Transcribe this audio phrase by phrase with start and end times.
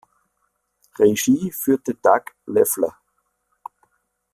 [0.97, 2.97] Regie führte Doug Lefler.